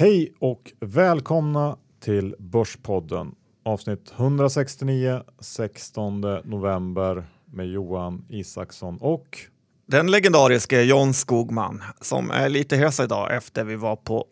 [0.00, 3.34] Hej och välkomna till Börspodden
[3.64, 9.38] avsnitt 169 16 november med Johan Isaksson och
[9.86, 14.24] Den legendariske John Skogman som är lite hes idag efter vi var på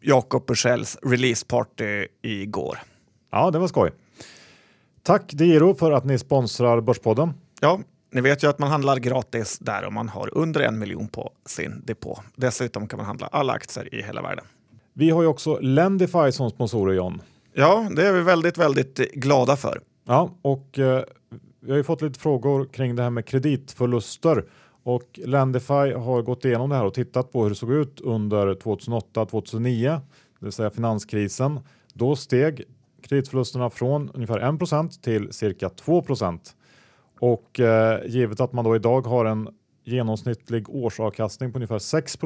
[0.00, 2.78] Jakob Bursells releaseparty igår.
[3.30, 3.90] Ja, det var skoj.
[5.02, 7.34] Tack Diro för att ni sponsrar Börspodden.
[7.60, 7.80] Ja,
[8.12, 11.32] ni vet ju att man handlar gratis där om man har under en miljon på
[11.46, 12.22] sin depå.
[12.36, 14.44] Dessutom kan man handla alla aktier i hela världen.
[14.92, 17.22] Vi har ju också Lendify som sponsorer John.
[17.52, 19.80] Ja, det är vi väldigt, väldigt glada för.
[20.04, 21.02] Ja, och eh,
[21.60, 24.44] vi har ju fått lite frågor kring det här med kreditförluster
[24.82, 28.54] och Lendify har gått igenom det här och tittat på hur det såg ut under
[28.54, 30.00] 2008-2009, det
[30.38, 31.60] vill säga finanskrisen.
[31.94, 32.64] Då steg
[33.02, 36.38] kreditförlusterna från ungefär 1% till cirka 2%
[37.20, 39.48] och eh, givet att man då idag har en
[39.84, 42.18] genomsnittlig årsavkastning på ungefär 6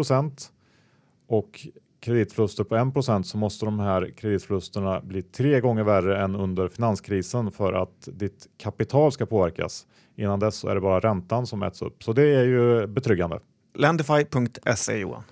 [1.28, 1.66] och
[2.06, 7.50] kreditförluster på 1% så måste de här kreditförlusterna bli tre gånger värre än under finanskrisen
[7.50, 9.86] för att ditt kapital ska påverkas.
[10.16, 13.40] Innan dess så är det bara räntan som äts upp, så det är ju betryggande.
[13.74, 15.22] Lendify.se Johan.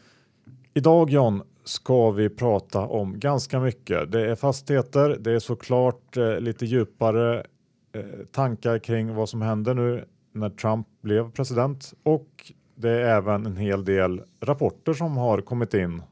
[0.75, 4.12] Idag John ska vi prata om ganska mycket.
[4.12, 7.47] Det är fastigheter, det är såklart eh, lite djupare
[7.92, 8.02] eh,
[8.33, 13.56] tankar kring vad som händer nu när Trump blev president och det är även en
[13.56, 16.02] hel del rapporter som har kommit in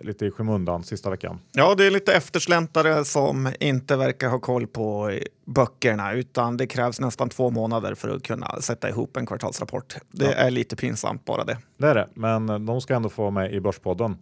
[0.00, 1.40] lite i skymundan sista veckan.
[1.52, 7.00] Ja, det är lite eftersläntare som inte verkar ha koll på böckerna utan det krävs
[7.00, 9.96] nästan två månader för att kunna sätta ihop en kvartalsrapport.
[10.10, 10.32] Det ja.
[10.32, 11.58] är lite pinsamt bara det.
[11.76, 14.16] Det är det, men de ska ändå få med i Börspodden.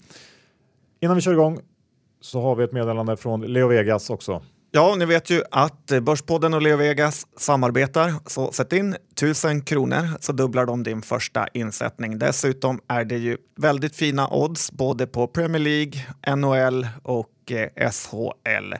[1.00, 1.60] Innan vi kör igång
[2.20, 4.42] så har vi ett meddelande från Leo Vegas också.
[4.74, 10.08] Ja, ni vet ju att Börspodden och Leo Vegas samarbetar, så sätt in 1000 kronor
[10.20, 12.18] så dubblar de din första insättning.
[12.18, 15.92] Dessutom är det ju väldigt fina odds både på Premier League,
[16.36, 18.74] NHL och eh, SHL.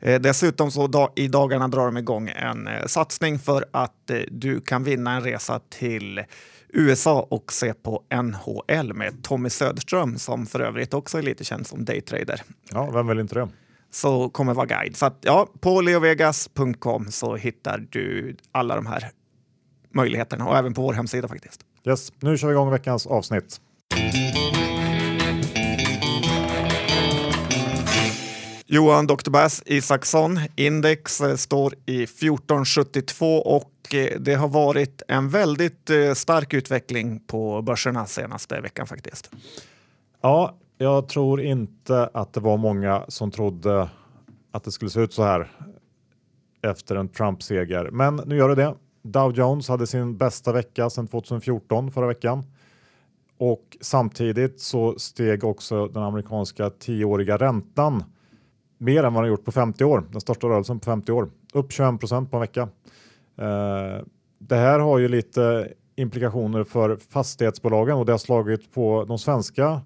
[0.00, 4.84] Eh, dessutom så i dagarna drar de igång en eh, satsning för att du kan
[4.84, 6.22] vinna en resa till
[6.68, 11.66] USA och se på NHL med Tommy Söderström som för övrigt också är lite känd
[11.66, 12.42] som daytrader.
[12.70, 13.48] Ja, vem vill inte det?
[13.92, 14.96] Så kommer vara guide.
[14.96, 19.10] Så att, ja, på leovegas.com så hittar du alla de här
[19.94, 21.60] möjligheterna och även på vår hemsida faktiskt.
[21.86, 23.60] Yes, nu kör vi igång veckans avsnitt.
[28.72, 29.30] Johan Dr.
[29.30, 30.40] Bass Isaksson.
[30.56, 37.20] Index eh, står i 1472 och eh, det har varit en väldigt eh, stark utveckling
[37.20, 39.30] på börserna senaste veckan faktiskt.
[40.22, 43.88] Ja, jag tror inte att det var många som trodde
[44.50, 45.50] att det skulle se ut så här
[46.62, 47.90] efter en Trump-seger.
[47.90, 48.74] Men nu gör det det.
[49.02, 52.44] Dow Jones hade sin bästa vecka sedan 2014 förra veckan.
[53.38, 58.04] Och samtidigt så steg också den amerikanska tioåriga räntan
[58.78, 60.04] mer än vad den gjort på 50 år.
[60.10, 61.30] Den största rörelsen på 50 år.
[61.52, 62.62] Upp 21 procent på en vecka.
[63.38, 64.04] Eh,
[64.38, 69.80] det här har ju lite implikationer för fastighetsbolagen och det har slagit på de svenska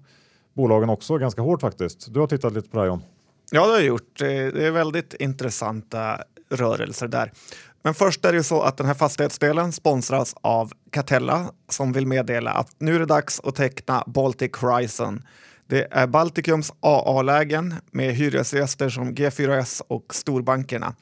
[0.57, 2.13] bolagen också ganska hårt faktiskt.
[2.13, 3.03] Du har tittat lite på det här John.
[3.51, 4.19] Ja, det har jag gjort.
[4.19, 7.31] Det är väldigt intressanta rörelser där.
[7.83, 12.07] Men först är det ju så att den här fastighetsdelen sponsras av Catella som vill
[12.07, 15.21] meddela att nu är det dags att teckna Baltic Horizon
[15.69, 20.93] det är Baltikums AA-lägen med hyresgäster som G4S och storbankerna.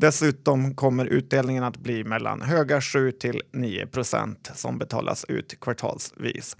[0.00, 6.56] Dessutom kommer utdelningen att bli mellan höga 7 till 9 procent som betalas ut kvartalsvis.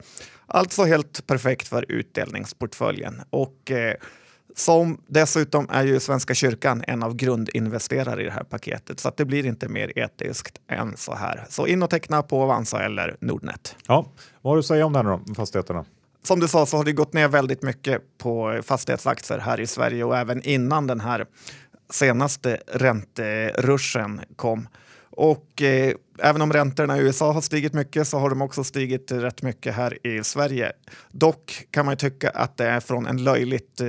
[0.46, 3.20] Alltså helt perfekt för utdelningsportföljen.
[3.30, 3.94] Och eh,
[4.56, 9.16] som dessutom är ju Svenska kyrkan en av grundinvesterare i det här paketet, så att
[9.16, 11.46] det blir inte mer etiskt än så här.
[11.48, 13.76] Så in och teckna på Avanza eller Nordnet.
[13.86, 14.06] Ja,
[14.42, 15.84] vad har du att säga om det här då, fastigheterna?
[16.22, 20.04] som du sa så har det gått ner väldigt mycket på fastighetsaktier här i Sverige
[20.04, 21.26] och även innan den här
[21.90, 24.68] senaste ränteruschen kom.
[25.10, 29.12] Och eh, även om räntorna i USA har stigit mycket så har de också stigit
[29.12, 30.72] rätt mycket här i Sverige.
[31.10, 33.86] Dock kan man tycka att det är från en löjligt eh,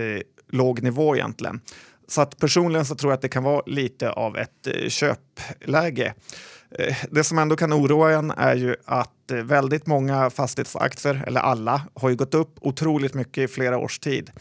[0.47, 1.61] låg nivå egentligen.
[2.07, 6.13] Så att personligen så tror jag att det kan vara lite av ett eh, köpläge.
[6.71, 11.41] Eh, det som ändå kan oroa en är ju att eh, väldigt många fastighetsaktier, eller
[11.41, 14.31] alla, har ju gått upp otroligt mycket i flera års tid.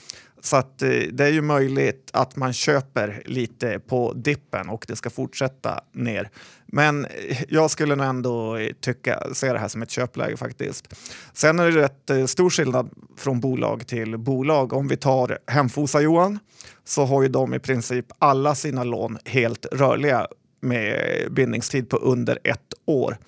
[0.41, 4.97] Så att eh, det är ju möjligt att man köper lite på dippen och det
[4.97, 6.31] ska fortsätta ner.
[6.67, 10.95] Men eh, jag skulle nog ändå eh, tycka, se det här som ett köpläge faktiskt.
[11.33, 14.73] Sen är det rätt stor skillnad från bolag till bolag.
[14.73, 16.39] Om vi tar Hemfosa Johan
[16.85, 20.27] så har ju de i princip alla sina lån helt rörliga
[20.61, 20.99] med
[21.31, 23.19] bindningstid på under ett år.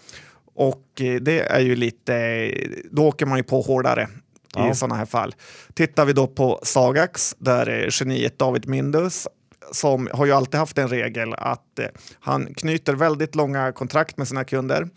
[0.54, 2.50] Och det är ju lite,
[2.90, 4.08] då åker man ju på hårdare
[4.54, 4.70] ja.
[4.70, 5.34] i sådana här fall.
[5.74, 9.28] Tittar vi då på Sagax, där är geniet David Mindus
[9.72, 11.86] som har ju alltid haft en regel att eh,
[12.20, 14.88] han knyter väldigt långa kontrakt med sina kunder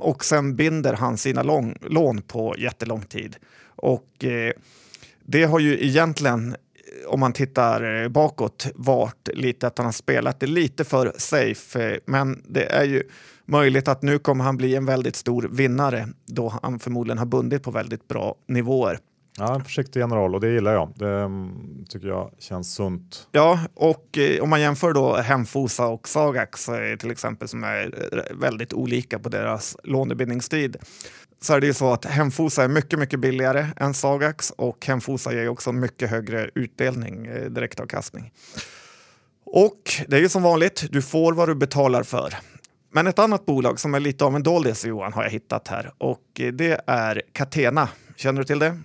[0.00, 3.36] och sen binder han sina lång, lån på jättelång tid.
[3.76, 4.52] Och eh,
[5.24, 6.56] det har ju egentligen
[7.06, 11.90] om man tittar eh, bakåt varit lite att han har spelat det lite för safe.
[11.90, 13.02] Eh, men det är ju
[13.48, 17.62] möjligt att nu kommer han bli en väldigt stor vinnare då han förmodligen har bundit
[17.62, 18.98] på väldigt bra nivåer.
[19.38, 20.92] Ja, en försiktig general och det gillar jag.
[20.96, 23.28] Det um, tycker jag känns sunt.
[23.32, 27.92] Ja, och eh, om man jämför då Hemfosa och Sagax eh, till exempel som är
[28.34, 30.76] väldigt olika på deras lånebindningstid
[31.40, 35.32] så är det ju så att Hemfosa är mycket, mycket billigare än Sagax och Hemfosa
[35.32, 38.32] ger också mycket högre utdelning, eh, direktavkastning.
[39.44, 42.34] Och det är ju som vanligt, du får vad du betalar för.
[42.90, 45.92] Men ett annat bolag som är lite av en doldis, Johan, har jag hittat här
[45.98, 47.88] och det är Catena.
[48.16, 48.78] Känner du till det?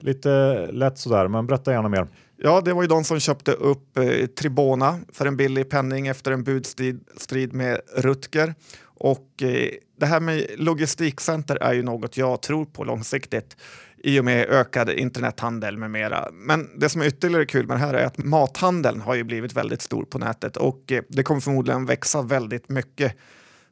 [0.00, 2.06] Lite lätt sådär, men berätta gärna mer.
[2.36, 6.32] Ja, det var ju de som köpte upp eh, Tribona för en billig penning efter
[6.32, 8.54] en budstrid med Rutger.
[8.82, 13.56] Och eh, det här med logistikcenter är ju något jag tror på långsiktigt
[14.08, 16.28] i och med ökad internethandel med mera.
[16.32, 19.52] Men det som är ytterligare kul med det här är att mathandeln har ju blivit
[19.52, 23.12] väldigt stor på nätet och eh, det kommer förmodligen växa väldigt mycket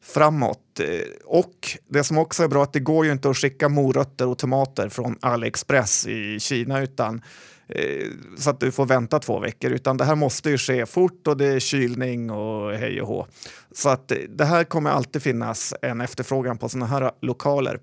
[0.03, 0.81] framåt.
[0.81, 0.87] Eh,
[1.25, 4.27] och det som också är bra är att det går ju inte att skicka morötter
[4.27, 7.23] och tomater från AliExpress i Kina utan
[7.69, 8.07] eh,
[8.39, 11.37] så att du får vänta två veckor, utan det här måste ju ske fort och
[11.37, 13.27] det är kylning och hej och hå.
[13.73, 17.79] Så att det här kommer alltid finnas en efterfrågan på sådana här lokaler.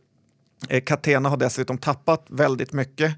[0.70, 3.16] Eh, Catena har dessutom tappat väldigt mycket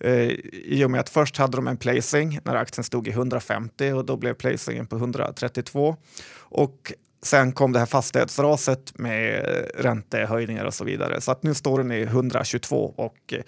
[0.00, 0.30] eh,
[0.64, 4.04] i och med att först hade de en placing när aktien stod i 150 och
[4.04, 5.96] då blev placingen på 132.
[6.38, 9.44] Och sen kom det här fastighetsraset med
[9.74, 11.20] räntehöjningar och så vidare.
[11.20, 13.40] Så att nu står den i 122 och eh,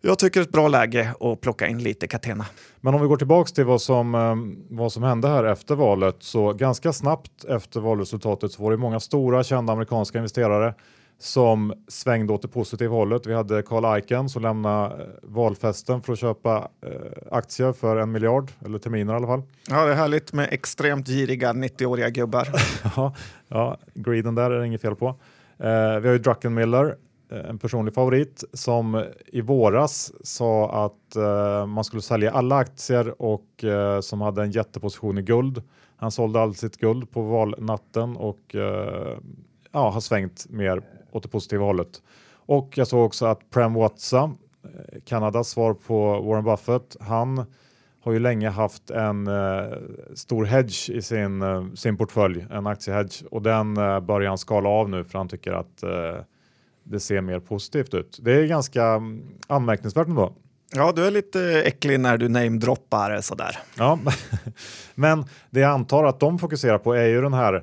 [0.00, 2.46] jag tycker det är ett bra läge att plocka in lite Catena.
[2.80, 6.52] Men om vi går tillbaks till vad som, vad som hände här efter valet så
[6.52, 10.74] ganska snabbt efter valresultatet så var det många stora kända amerikanska investerare
[11.20, 13.26] som svängde åt det positiva hållet.
[13.26, 16.92] Vi hade Carl Icahn som lämnade eh, valfesten för att köpa eh,
[17.30, 19.42] aktier för en miljard, eller terminer i alla fall.
[19.68, 22.48] Ja, det är härligt med extremt giriga 90-åriga gubbar.
[22.96, 23.14] ja,
[23.48, 25.14] ja, greeden där är det inget fel på.
[25.58, 25.64] vi
[26.06, 26.96] har ju Druckenmiller
[27.30, 31.16] Eh, en personlig favorit som i våras sa att
[31.68, 33.64] man skulle sälja alla aktier och
[34.00, 35.62] som hade en jätteposition i guld.
[35.96, 38.54] Han sålde allt sitt guld på valnatten och
[39.72, 40.82] ja, har svängt mer
[41.12, 42.02] åt det positiva hållet.
[42.30, 44.32] Och jag såg också att Prem Watsa,
[45.04, 47.44] Kanadas svar på Warren Buffett, han
[48.00, 49.28] har ju länge haft en
[50.14, 51.42] stor hedge i sin,
[51.76, 55.84] sin portfölj, en aktiehedge och den börjar han skala av nu för han tycker att
[56.90, 58.18] det ser mer positivt ut.
[58.22, 60.32] Det är ganska mm, anmärkningsvärt ändå.
[60.74, 63.58] Ja, du är lite äcklig när du namedroppar sådär.
[63.76, 63.98] Ja,
[64.94, 67.62] men det jag antar att de fokuserar på är ju den här eh,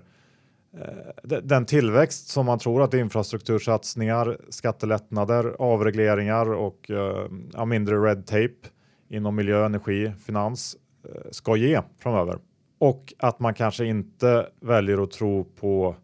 [0.82, 8.70] Eh, den tillväxt som man tror att infrastruktursatsningar, skattelättnader, avregleringar och eh, mindre red tape
[9.10, 12.40] inom miljö, energi, finans eh, ska ge framöver.
[12.80, 15.96] Och att man kanske inte väljer att tro på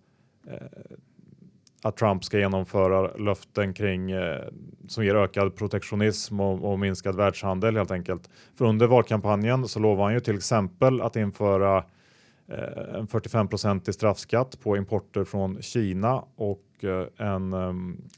[0.47, 0.97] eh,
[1.83, 4.41] att Trump ska genomföra löften kring eh,
[4.87, 8.29] som ger ökad protektionism och, och, minskad världshandel helt enkelt.
[8.57, 11.83] För under valkampanjen så lovade han ju till exempel att införa eh,
[12.51, 13.47] Eh, en 45
[13.87, 17.73] i straffskatt på importer från Kina och eh, en eh,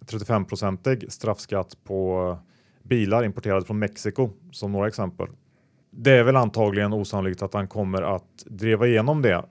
[0.05, 2.37] 35 procentig straffskatt på
[2.83, 5.27] bilar importerade från Mexiko som några exempel.
[5.91, 9.45] Det är väl antagligen osannolikt att han kommer att driva igenom det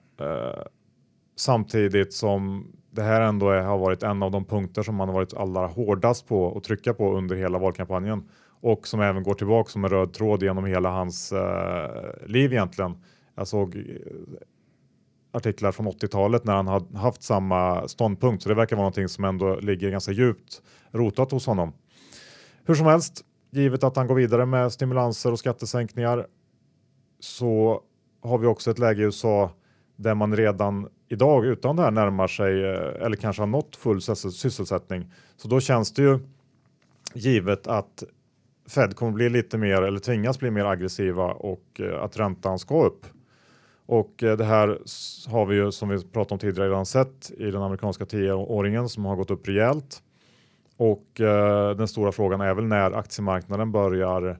[1.35, 5.15] samtidigt som det här ändå är, har varit en av de punkter som man har
[5.15, 8.29] varit allra hårdast på att trycka på under hela valkampanjen
[8.61, 12.95] och som även går tillbaka som en röd tråd genom hela hans eh, liv egentligen.
[13.35, 13.83] Jag såg
[15.33, 19.23] artiklar från 80-talet när han har haft samma ståndpunkt så det verkar vara någonting som
[19.23, 20.61] ändå ligger ganska djupt
[20.91, 21.73] rotat hos honom.
[22.65, 23.21] Hur som helst,
[23.51, 26.27] givet att han går vidare med stimulanser och skattesänkningar
[27.19, 27.81] så
[28.21, 29.51] har vi också ett läge i USA
[29.95, 34.01] där man redan idag utan det här närmar sig eh, eller kanske har nått full
[34.01, 35.11] sysselsättning.
[35.37, 36.19] Så då känns det ju
[37.13, 38.03] givet att
[38.69, 42.83] Fed kommer bli lite mer eller tvingas bli mer aggressiva och eh, att räntan ska
[42.83, 43.05] upp.
[43.85, 44.79] Och eh, det här
[45.27, 49.05] har vi ju som vi pratade om tidigare redan sett i den amerikanska tioåringen som
[49.05, 50.03] har gått upp rejält.
[50.77, 54.39] Och eh, den stora frågan är väl när aktiemarknaden börjar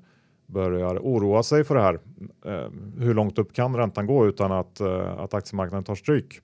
[0.54, 2.00] börjar oroa sig för det här.
[2.46, 6.40] Eh, hur långt upp kan räntan gå utan att, eh, att aktiemarknaden tar stryk?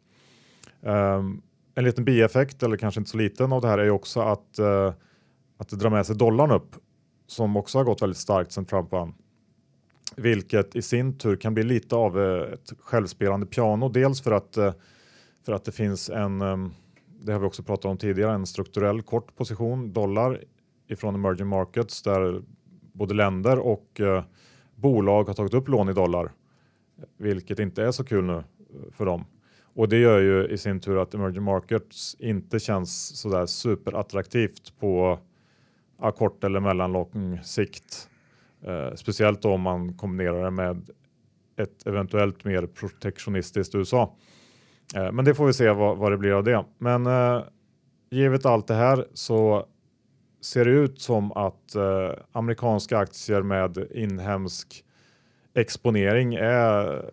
[0.82, 1.24] Eh,
[1.75, 4.60] en liten bieffekt, eller kanske inte så liten av det här, är ju också att,
[4.60, 4.94] eh,
[5.58, 6.75] att det drar med sig dollarn upp.
[7.27, 9.13] som också har gått väldigt starkt sedan Trump vann.
[10.16, 13.89] Vilket i sin tur kan bli lite av eh, ett självspelande piano.
[13.89, 14.74] Dels för att, eh,
[15.46, 16.72] för att det finns en, ehm,
[17.22, 20.44] det har vi också pratat om tidigare, en strukturell kort position, dollar
[20.88, 22.42] ifrån emerging markets där
[22.94, 24.24] både länder och eh,
[24.75, 26.32] bolag har tagit upp lån i dollar.
[27.18, 28.44] Vilket inte är så kul nu
[28.92, 29.25] för dem.
[29.74, 35.20] Och det gör ju i sin tur att emerging markets inte känns sådär superattraktivt på
[36.16, 38.10] kort eller mellanlång sikt.
[38.63, 40.89] Eh, speciellt om man kombinerar det med
[41.58, 44.16] ett eventuellt mer protektionistiskt USA.
[44.96, 46.66] Eh, men det får vi se vad, vad det blir av det.
[46.78, 47.42] Men eh,
[48.10, 49.66] givet allt det här så
[50.42, 54.84] ser det ut som att eh, amerikanska aktier med inhemsk
[55.54, 57.06] exponering är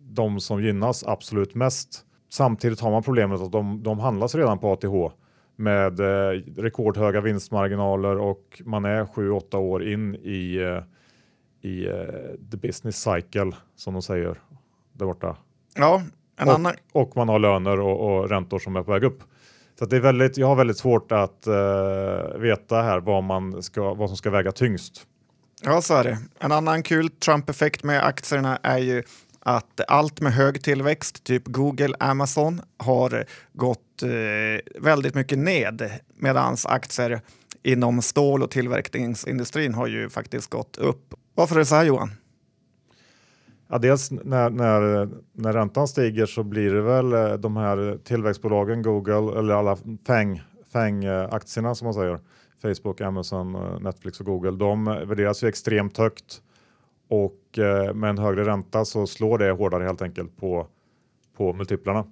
[0.00, 2.04] de som gynnas absolut mest.
[2.28, 5.14] Samtidigt har man problemet att de, de handlas redan på ATH
[5.62, 12.56] med eh, rekordhöga vinstmarginaler och man är 7-8 år in i, eh, i eh, the
[12.56, 14.40] business cycle som de säger
[14.92, 15.36] där borta.
[15.74, 16.02] Ja,
[16.36, 16.72] en och, annan...
[16.92, 19.22] och man har löner och, och räntor som är på väg upp.
[19.78, 23.94] Så det är väldigt, jag har väldigt svårt att uh, veta här vad, man ska,
[23.94, 25.06] vad som ska väga tyngst.
[25.62, 26.18] Ja, så är det.
[26.38, 29.02] En annan kul Trump-effekt med aktierna är ju
[29.44, 36.56] att allt med hög tillväxt, typ Google, Amazon, har gått eh, väldigt mycket ned medan
[36.64, 37.20] aktier
[37.62, 41.14] inom stål och tillverkningsindustrin har ju faktiskt gått upp.
[41.34, 42.10] Varför är det så här Johan?
[43.68, 48.82] Ja, dels när, när, när räntan stiger så blir det väl eh, de här tillväxtbolagen,
[48.82, 52.20] Google eller alla FANG, FANG-aktierna som man säger,
[52.62, 56.42] Facebook, Amazon, eh, Netflix och Google, de värderas ju extremt högt
[57.12, 60.66] och eh, med en högre ränta så slår det hårdare helt enkelt på,
[61.36, 62.04] på multiplarna.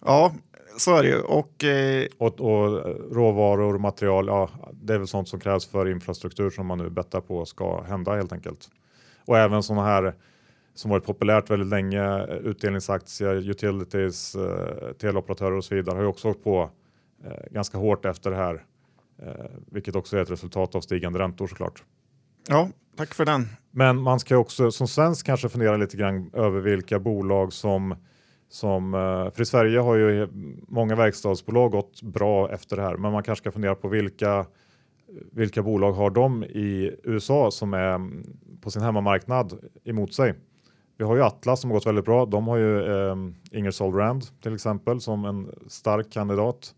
[0.00, 0.34] Ja,
[0.78, 1.20] så är det ju.
[1.20, 2.06] Och, eh...
[2.18, 6.78] och, och råvaror, material, ja, det är väl sånt som krävs för infrastruktur som man
[6.78, 8.68] nu bettar på ska hända helt enkelt.
[9.26, 10.14] Och även sådana här
[10.74, 16.28] som varit populärt väldigt länge, utdelningsaktier, utilities, eh, teleoperatörer och så vidare har ju också
[16.28, 16.70] åkt på
[17.24, 18.64] eh, ganska hårt efter det här,
[19.22, 21.82] eh, vilket också är ett resultat av stigande räntor såklart.
[22.48, 23.48] Ja, tack för den.
[23.76, 27.94] Men man ska också som svensk kanske fundera lite grann över vilka bolag som
[28.48, 30.28] som, eh, för i Sverige har ju
[30.68, 34.46] många verkstadsbolag gått bra efter det här, men man kanske ska fundera på vilka,
[35.32, 38.00] vilka bolag har de i USA som är
[38.60, 40.34] på sin hemmamarknad emot sig.
[40.96, 42.26] Vi har ju Atlas som har gått väldigt bra.
[42.26, 43.16] De har ju eh,
[43.50, 46.74] Ingersoll Rand till exempel som en stark kandidat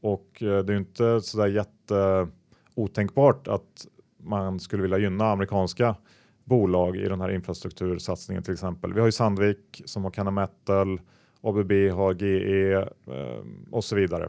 [0.00, 2.28] och eh, det är ju inte sådär jätte
[2.74, 3.86] otänkbart att
[4.22, 5.96] man skulle vilja gynna amerikanska
[6.48, 8.92] bolag i den här infrastruktursatsningen till exempel.
[8.94, 11.00] Vi har ju Sandvik som har Canna Metal,
[11.40, 14.28] ABB har GE eh, och så vidare.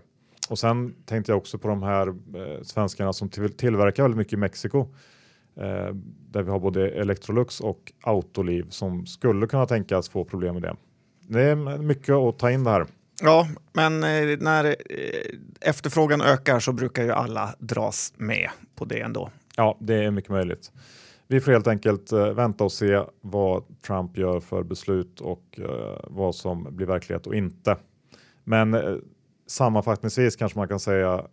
[0.49, 4.33] Och sen tänkte jag också på de här eh, svenskarna som till, tillverkar väldigt mycket
[4.33, 4.79] i Mexiko.
[5.57, 5.93] Eh,
[6.31, 10.75] där vi har både Electrolux och Autoliv som skulle kunna tänkas få problem med det.
[11.27, 12.85] Det är mycket att ta in det här.
[13.21, 14.75] Ja, men eh, när eh,
[15.61, 19.29] efterfrågan ökar så brukar ju alla dras med på det ändå.
[19.55, 20.71] Ja, det är mycket möjligt.
[21.31, 25.99] Vi får helt enkelt eh, vänta och se vad Trump gör för beslut och eh,
[26.03, 27.77] vad som blir verklighet och inte.
[28.43, 28.95] Men eh,
[29.47, 31.25] sammanfattningsvis kanske man kan säga,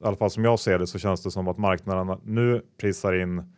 [0.00, 3.12] i alla fall som jag ser det, så känns det som att marknaderna nu prisar
[3.22, 3.54] in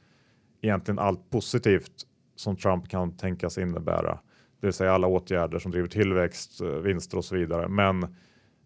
[0.62, 1.92] egentligen allt positivt
[2.36, 4.18] som Trump kan tänkas innebära.
[4.60, 7.68] Det vill säga alla åtgärder som driver tillväxt, vinster och så vidare.
[7.68, 8.14] Men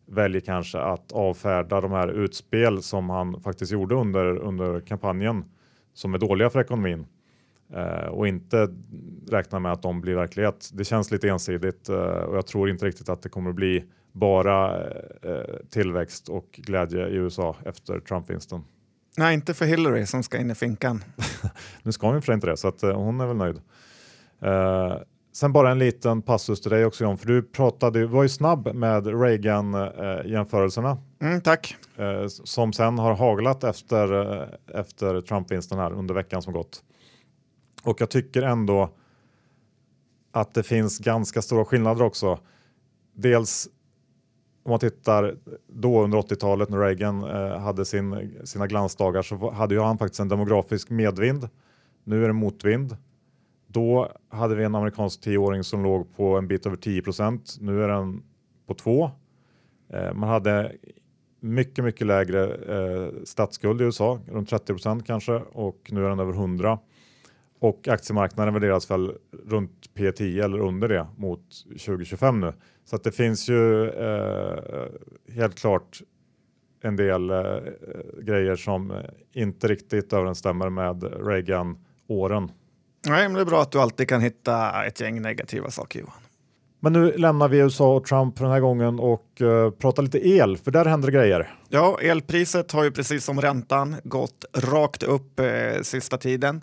[0.06, 5.44] väljer kanske att avfärda de här utspel som han faktiskt gjorde under, under kampanjen
[5.94, 7.06] som är dåliga för ekonomin
[8.10, 8.68] och inte
[9.28, 10.70] räkna med att de blir verklighet.
[10.72, 14.86] Det känns lite ensidigt eh, och jag tror inte riktigt att det kommer bli bara
[15.22, 18.64] eh, tillväxt och glädje i USA efter Trump-vinsten.
[19.16, 21.04] Nej, inte för Hillary som ska in i finkan.
[21.82, 23.60] nu ska hon ju för inte det, så att, eh, hon är väl nöjd.
[24.44, 24.96] Uh,
[25.32, 28.74] sen bara en liten passus till dig också John, för du pratade, var ju snabb
[28.74, 30.90] med Reagan-jämförelserna.
[30.90, 31.76] Uh, mm, tack.
[32.00, 36.82] Uh, som sen har haglat efter, efter Trump-vinsten här under veckan som gått.
[37.84, 38.90] Och jag tycker ändå
[40.32, 42.38] att det finns ganska stora skillnader också.
[43.12, 43.68] Dels
[44.62, 45.36] om man tittar
[45.66, 50.20] då under 80-talet när Reagan eh, hade sin, sina glansdagar så hade ju han faktiskt
[50.20, 51.48] en demografisk medvind.
[52.04, 52.96] Nu är det motvind.
[53.66, 57.56] Då hade vi en amerikansk tioåring som låg på en bit över 10 procent.
[57.60, 58.22] Nu är den
[58.66, 59.10] på 2.
[59.88, 60.72] Eh, man hade
[61.40, 66.20] mycket, mycket lägre eh, statsskuld i USA, runt 30 procent kanske och nu är den
[66.20, 66.78] över 100.
[67.64, 69.12] Och aktiemarknaden värderas väl
[69.46, 72.52] runt P10 eller under det mot 2025 nu.
[72.84, 74.84] Så att det finns ju eh,
[75.34, 76.02] helt klart
[76.82, 77.36] en del eh,
[78.22, 79.02] grejer som
[79.32, 82.50] inte riktigt överensstämmer med Reagan-åren.
[83.06, 86.14] Nej, men det är bra att du alltid kan hitta ett gäng negativa saker Johan.
[86.80, 90.28] Men nu lämnar vi USA och Trump för den här gången och uh, pratar lite
[90.28, 91.54] el, för där händer grejer.
[91.68, 96.60] Ja, elpriset har ju precis som räntan gått rakt upp eh, sista tiden.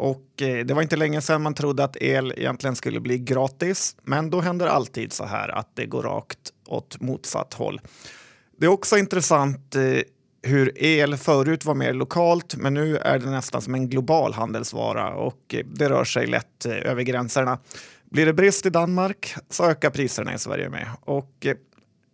[0.00, 3.96] Och eh, det var inte länge sedan man trodde att el egentligen skulle bli gratis.
[4.02, 7.80] Men då händer alltid så här att det går rakt åt motsatt håll.
[8.58, 9.82] Det är också intressant eh,
[10.42, 15.14] hur el förut var mer lokalt, men nu är det nästan som en global handelsvara
[15.14, 17.58] och eh, det rör sig lätt eh, över gränserna.
[18.10, 20.86] Blir det brist i Danmark så ökar priserna i Sverige med.
[21.00, 21.56] Och eh,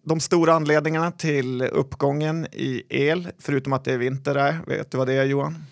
[0.07, 4.99] de stora anledningarna till uppgången i el, förutom att det är vinter, är, vet du
[4.99, 5.65] vad det är Johan?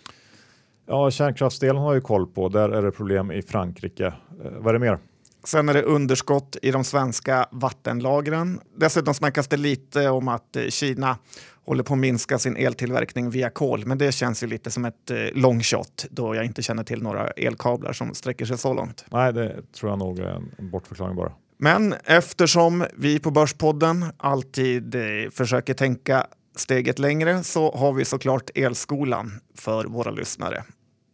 [0.87, 2.49] Ja, kärnkraftsdelen har jag koll på.
[2.49, 4.07] Där är det problem i Frankrike.
[4.07, 4.99] Eh, vad är det mer?
[5.45, 8.61] Sen är det underskott i de svenska vattenlagren.
[8.77, 11.17] Dessutom snackas det lite om att eh, Kina
[11.65, 15.11] håller på att minska sin eltillverkning via kol, men det känns ju lite som ett
[15.11, 19.05] eh, long shot då jag inte känner till några elkablar som sträcker sig så långt.
[19.11, 21.33] Nej, det tror jag nog är en bortförklaring bara.
[21.59, 28.51] Men eftersom vi på Börspodden alltid eh, försöker tänka steget längre så har vi såklart
[28.55, 30.65] Elskolan för våra lyssnare.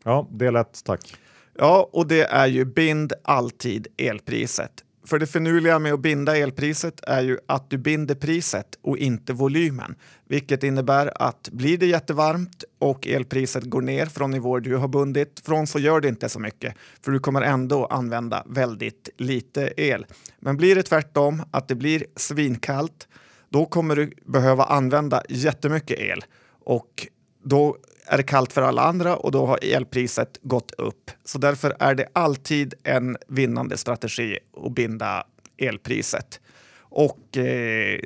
[0.05, 1.15] Ja, det är lätt, tack.
[1.59, 4.85] Ja, och det är ju bind alltid elpriset.
[5.09, 9.33] För det finurliga med att binda elpriset är ju att du binder priset och inte
[9.33, 9.95] volymen,
[10.29, 15.43] vilket innebär att blir det jättevarmt och elpriset går ner från nivåer du har bundit
[15.45, 20.07] från så gör det inte så mycket, för du kommer ändå använda väldigt lite el.
[20.41, 23.09] Men blir det tvärtom, att det blir svinkallt,
[23.49, 26.25] då kommer du behöva använda jättemycket el
[26.65, 27.07] och
[27.43, 27.77] då
[28.07, 31.11] är det kallt för alla andra och då har elpriset gått upp.
[31.25, 35.25] Så därför är det alltid en vinnande strategi att binda
[35.57, 36.41] elpriset.
[36.81, 38.01] Och eh,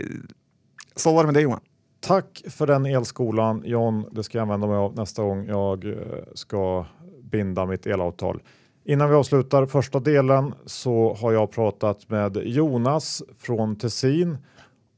[0.96, 1.60] så var det med det Johan.
[2.00, 4.04] Tack för den elskolan John.
[4.10, 5.96] Det ska jag använda mig av nästa gång jag eh,
[6.34, 6.86] ska
[7.22, 8.42] binda mitt elavtal.
[8.84, 14.38] Innan vi avslutar första delen så har jag pratat med Jonas från Tessin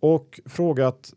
[0.04, 1.14] och frågat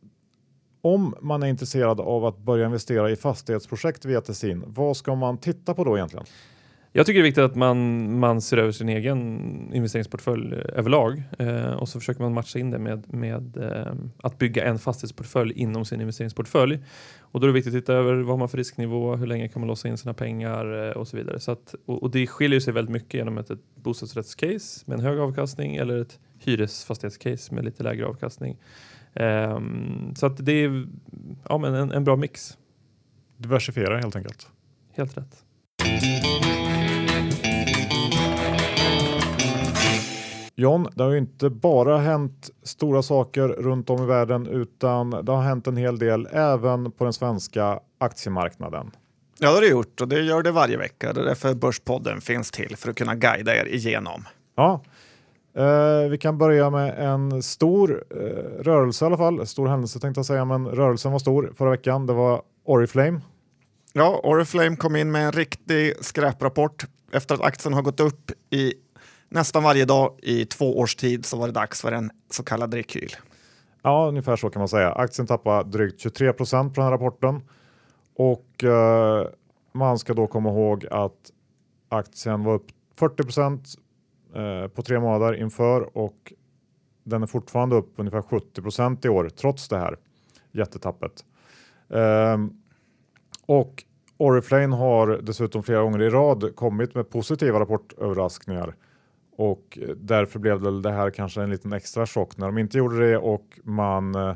[0.82, 5.38] om man är intresserad av att börja investera i fastighetsprojekt via Tessin, vad ska man
[5.38, 6.26] titta på då egentligen?
[6.98, 11.72] Jag tycker det är viktigt att man, man ser över sin egen investeringsportfölj överlag eh,
[11.72, 15.86] och så försöker man matcha in det med, med eh, att bygga en fastighetsportfölj inom
[15.86, 16.80] sin investeringsportfölj.
[17.20, 19.48] Och då är det viktigt att titta över vad man har för risknivå, hur länge
[19.48, 21.40] kan man låsa in sina pengar eh, och så vidare.
[21.40, 25.06] Så att, och, och, det skiljer sig väldigt mycket genom ett, ett bostadsrättscase med en
[25.06, 28.58] hög avkastning eller ett hyresfastighetscase med lite lägre avkastning.
[29.14, 30.88] Um, så att det är
[31.50, 32.58] ja, men en, en bra mix.
[33.38, 34.50] Diversifiera helt enkelt.
[34.96, 35.44] Helt rätt.
[40.60, 45.32] John, det har ju inte bara hänt stora saker runt om i världen utan det
[45.32, 48.92] har hänt en hel del även på den svenska aktiemarknaden.
[49.40, 51.14] Ja, det har det gjort och det gör det varje vecka.
[51.14, 54.24] Det är därför Börspodden finns till för att kunna guida er igenom.
[54.56, 54.82] Ja,
[55.58, 59.48] Eh, vi kan börja med en stor eh, rörelse i alla fall.
[59.48, 62.06] Stor händelse tänkte jag säga, men rörelsen var stor förra veckan.
[62.06, 63.22] Det var Oriflame.
[63.94, 66.86] Ja, Oriflame kom in med en riktig skräprapport.
[67.12, 68.74] Efter att aktien har gått upp i
[69.30, 72.74] nästan varje dag i två års tid så var det dags för en så kallad
[72.74, 73.16] rekyl.
[73.82, 74.92] Ja, ungefär så kan man säga.
[74.92, 77.42] Aktien tappade drygt 23 procent på den här rapporten
[78.16, 79.28] och eh,
[79.74, 81.32] man ska då komma ihåg att
[81.90, 83.78] aktien var upp 40 procent
[84.38, 86.34] Eh, på tre månader inför och
[87.04, 89.98] den är fortfarande upp ungefär 70 procent i år trots det här
[90.52, 91.26] jättetappet.
[91.90, 92.38] Eh,
[93.46, 93.84] och
[94.18, 98.76] Oriflame har dessutom flera gånger i rad kommit med positiva rapportöverraskningar
[99.38, 102.78] och eh, därför blev det, det här kanske en liten extra chock när de inte
[102.78, 104.36] gjorde det och man eh,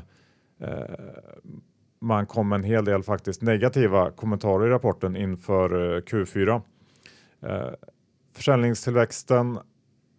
[0.60, 0.84] eh
[2.00, 6.62] man kom med en hel del faktiskt negativa kommentarer i rapporten inför eh, Q4.
[7.42, 7.70] Eh,
[8.32, 9.58] försäljningstillväxten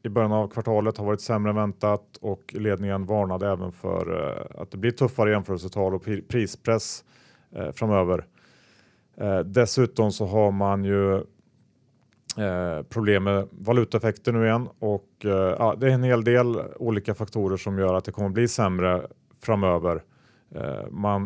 [0.04, 4.62] i början av kvartalet har varit sämre än väntat och ledningen varnade även för eh,
[4.62, 7.04] att det blir tuffare jämförelsetal och prispress
[7.52, 8.26] eh, framöver.
[9.18, 11.24] Eh, dessutom så har man ju
[12.90, 17.80] problem med valutaeffekter nu igen och ja, det är en hel del olika faktorer som
[17.80, 19.08] gör att det kommer bli sämre
[19.42, 20.04] framöver.
[20.90, 21.26] Man,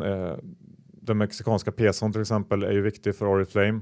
[1.02, 3.82] den mexikanska peson till exempel är ju viktig för Oriflame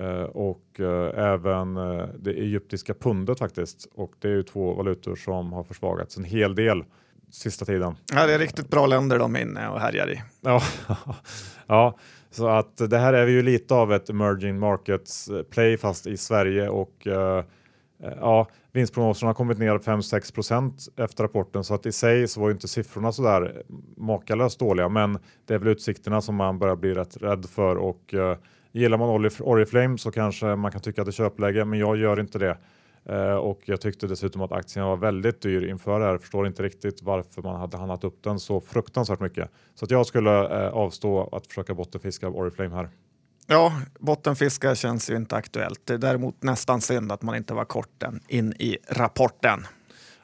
[0.00, 3.88] Eh, och eh, även eh, det egyptiska pundet faktiskt.
[3.94, 6.84] Och det är ju två valutor som har försvagats en hel del
[7.30, 7.96] sista tiden.
[8.12, 10.22] Ja, det är riktigt bra länder de är inne och härjar i.
[10.40, 10.62] Ja,
[11.66, 11.98] ja,
[12.30, 16.16] så att det här är ju lite av ett emerging markets eh, play fast i
[16.16, 17.44] Sverige och eh,
[18.02, 22.40] eh, ja, vinstprognoserna har kommit ner 5-6 procent efter rapporten så att i sig så
[22.40, 23.62] var ju inte siffrorna så där
[23.96, 28.14] makalöst dåliga men det är väl utsikterna som man börjar bli rätt rädd för och
[28.14, 28.34] uh,
[28.72, 32.20] gillar man Oriflame så kanske man kan tycka att det är köpläge men jag gör
[32.20, 32.58] inte det.
[33.12, 36.18] Uh, och jag tyckte dessutom att aktien var väldigt dyr inför det här.
[36.18, 39.50] Förstår inte riktigt varför man hade handlat upp den så fruktansvärt mycket.
[39.74, 42.88] Så att jag skulle uh, avstå att försöka bottenfiska Oriflame här.
[43.46, 45.80] Ja, bottenfiska känns ju inte aktuellt.
[45.84, 49.66] Det är däremot nästan synd att man inte var kort den in i rapporten.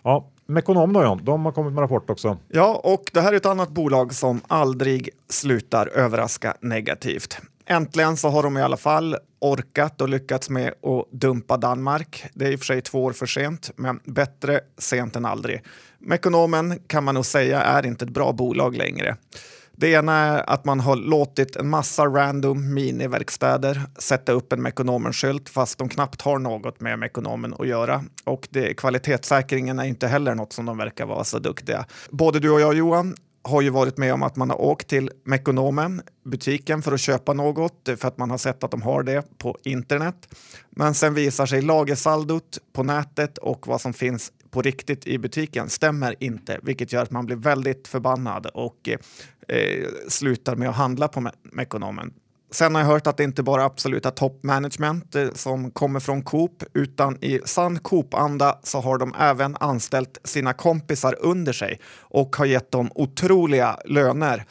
[0.03, 2.39] Ja, Mekonom då John, de har kommit med rapport också.
[2.49, 7.39] Ja, och det här är ett annat bolag som aldrig slutar överraska negativt.
[7.67, 12.25] Äntligen så har de i alla fall orkat och lyckats med att dumpa Danmark.
[12.35, 15.63] Det är i och för sig två år för sent, men bättre sent än aldrig.
[15.99, 19.17] Mekonomen kan man nog säga är inte ett bra bolag längre.
[19.77, 25.49] Det ena är att man har låtit en massa random miniverkstäder sätta upp en Mekonomen-skylt
[25.49, 28.05] fast de knappt har något med Mekonomen att göra.
[28.25, 31.87] Och det, kvalitetssäkringen är inte heller något som de verkar vara så duktiga.
[32.11, 35.11] Både du och jag Johan har ju varit med om att man har åkt till
[35.25, 39.03] Mekonomen, butiken, för att köpa något eh, för att man har sett att de har
[39.03, 40.35] det på internet.
[40.71, 45.69] Men sen visar sig lagersaldot på nätet och vad som finns på riktigt i butiken
[45.69, 48.99] stämmer inte, vilket gör att man blir väldigt förbannad och eh,
[49.59, 52.13] eh slutar med att handla på Mekonomen.
[52.55, 56.23] Sen har jag hört att det inte bara är absoluta toppmanagement eh, som kommer från
[56.23, 62.37] Coop, utan i sann Coop-anda så har de även anställt sina kompisar under sig och
[62.37, 64.45] har gett dem otroliga löner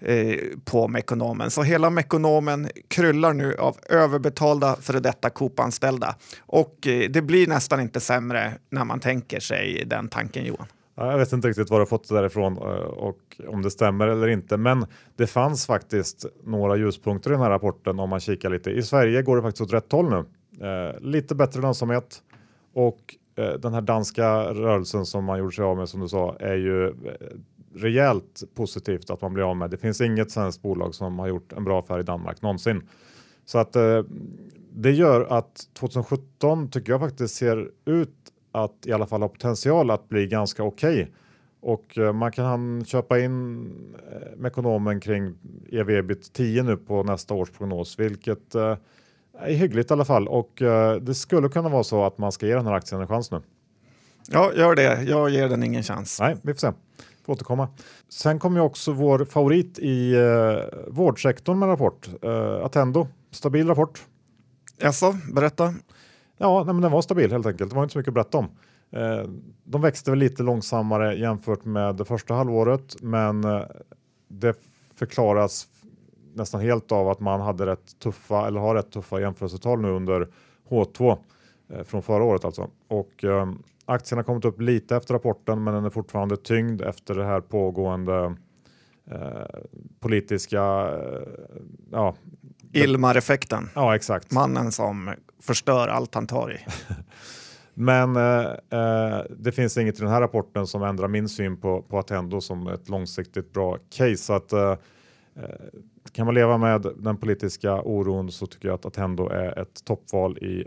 [0.00, 1.50] eh, på Mekonomen.
[1.50, 6.14] Så hela Mekonomen kryllar nu av överbetalda före detta Coop-anställda.
[6.40, 10.66] Och eh, det blir nästan inte sämre när man tänker sig den tanken, Johan.
[10.96, 14.08] Jag vet inte riktigt vad du har fått det därifrån eh, och om det stämmer
[14.08, 14.56] eller inte.
[14.56, 18.70] Men det fanns faktiskt några ljuspunkter i den här rapporten om man kikar lite.
[18.70, 20.24] I Sverige går det faktiskt åt rätt håll nu.
[20.66, 22.22] Eh, lite bättre lönsamhet
[22.74, 26.36] och eh, den här danska rörelsen som man gjorde sig av med som du sa
[26.40, 26.92] är ju eh,
[27.74, 29.70] rejält positivt att man blir av med.
[29.70, 32.88] Det finns inget svenskt bolag som har gjort en bra affär i Danmark någonsin.
[33.44, 34.02] Så att eh,
[34.74, 38.14] det gör att 2017 tycker jag faktiskt ser ut
[38.64, 41.02] att i alla fall ha potential att bli ganska okej.
[41.02, 41.12] Okay.
[41.60, 43.66] Och eh, man kan köpa in
[44.12, 45.34] eh, Mekonomen kring
[45.72, 48.76] ev ebit 10 nu på nästa års prognos, vilket eh,
[49.38, 50.28] är hyggligt i alla fall.
[50.28, 50.52] Och
[51.00, 53.40] det skulle kunna vara så att man ska ge den här aktien en chans nu.
[54.28, 55.02] Ja, gör det.
[55.02, 56.20] Jag ger den ingen chans.
[56.20, 56.72] Nej, vi får se.
[57.26, 57.68] Får återkomma.
[58.08, 60.14] Sen kommer också vår favorit i
[60.88, 62.08] vårdsektorn med rapport.
[62.62, 64.04] Attendo, stabil rapport.
[64.78, 65.74] Jaså, berätta.
[66.38, 67.70] Ja, nej, men den var stabil helt enkelt.
[67.70, 68.48] Det var inte så mycket att berätta om.
[68.90, 69.28] Eh,
[69.64, 73.62] de växte väl lite långsammare jämfört med det första halvåret, men eh,
[74.28, 74.56] det
[74.94, 75.68] förklaras
[76.34, 80.28] nästan helt av att man hade rätt tuffa eller har rätt tuffa jämförelsetal nu under
[80.68, 81.18] H2
[81.68, 82.70] eh, från förra året alltså.
[82.88, 83.24] Och
[83.84, 87.40] aktien har kommit upp lite efter rapporten, men den är fortfarande tyngd efter det här
[87.40, 88.34] pågående
[89.10, 89.60] eh,
[90.00, 91.28] politiska eh,
[91.90, 92.14] ja,
[92.72, 93.68] Ilmar-effekten.
[93.74, 94.32] Ja, exakt.
[94.32, 96.58] Mannen som förstör allt han tar i.
[97.74, 101.82] Men eh, eh, det finns inget i den här rapporten som ändrar min syn på,
[101.82, 104.16] på Attendo som ett långsiktigt bra case.
[104.16, 104.70] Så att, eh,
[105.36, 105.48] eh
[106.12, 110.38] kan man leva med den politiska oron så tycker jag att Attendo är ett toppval
[110.38, 110.64] i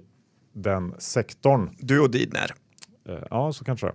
[0.54, 1.70] den sektorn.
[1.80, 2.52] Du och Didner.
[3.10, 3.94] Eh, ja, så kanske det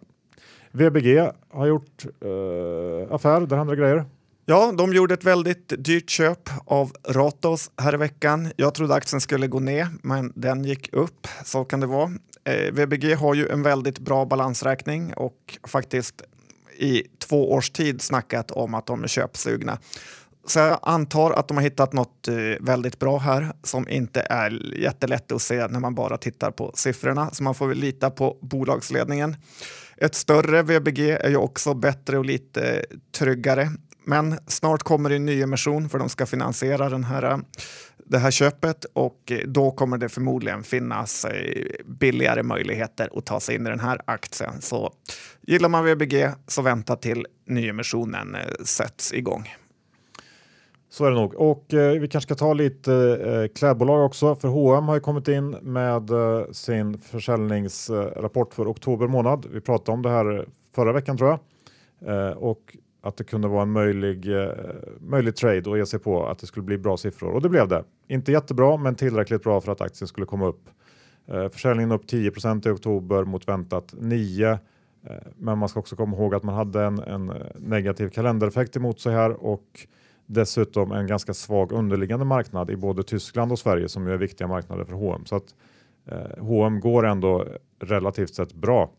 [0.73, 4.05] VBG har gjort eh, affär, där händer grejer.
[4.47, 8.53] Ja, de gjorde ett väldigt dyrt köp av Ratos här i veckan.
[8.57, 11.29] Jag trodde aktien skulle gå ner, men den gick upp.
[11.45, 12.11] Så kan det vara.
[12.45, 16.23] Eh, VBG har ju en väldigt bra balansräkning och faktiskt
[16.79, 19.79] i två års tid snackat om att de är köpsugna.
[20.47, 24.77] Så jag antar att de har hittat något eh, väldigt bra här som inte är
[24.81, 27.31] jättelätt att se när man bara tittar på siffrorna.
[27.33, 29.37] Så man får väl lita på bolagsledningen.
[29.97, 32.85] Ett större VBG är ju också bättre och lite
[33.19, 33.71] tryggare.
[34.07, 37.40] Men snart kommer det en nyemission för de ska finansiera den här,
[38.07, 43.55] det här köpet och då kommer det förmodligen finnas eh, billigare möjligheter att ta sig
[43.55, 44.61] in i den här aktien.
[44.61, 44.93] Så
[45.40, 49.49] gillar man VBG så vänta till nyemissionen eh, sätts igång.
[50.90, 51.35] Så är det nog.
[51.35, 54.35] Och eh, vi kanske ska ta lite eh, klädbolag också.
[54.35, 59.47] För H&M har ju kommit in med eh, sin försäljningsrapport för oktober månad.
[59.53, 61.40] Vi pratade om det här förra veckan tror jag.
[62.07, 64.49] Eh, och att det kunde vara en möjlig, eh,
[65.01, 67.31] möjlig trade och ge sig på att det skulle bli bra siffror.
[67.31, 67.85] Och det blev det.
[68.09, 70.69] Inte jättebra, men tillräckligt bra för att aktien skulle komma upp.
[71.27, 74.51] Eh, försäljningen upp 10% i oktober mot väntat 9.
[74.51, 74.59] Eh,
[75.37, 79.01] men man ska också komma ihåg att man hade en, en eh, negativ kalendereffekt emot
[79.01, 79.87] sig här och
[80.27, 84.47] dessutom en ganska svag underliggande marknad i både Tyskland och Sverige som ju är viktiga
[84.47, 85.23] marknader för H&M.
[85.27, 85.55] Så att
[86.07, 87.47] eh, H&M går ändå
[87.81, 88.90] relativt sett bra.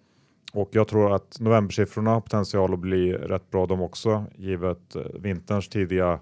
[0.56, 5.02] Och jag tror att novembersiffrorna har potential att bli rätt bra de också, givet eh,
[5.20, 6.20] vinterns tidiga